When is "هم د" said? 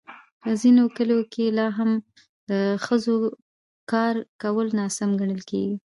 1.77-2.51